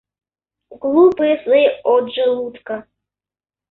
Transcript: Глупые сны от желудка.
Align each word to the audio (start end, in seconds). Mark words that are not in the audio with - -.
Глупые 0.81 1.35
сны 1.43 1.61
от 1.93 2.11
желудка. 2.15 2.85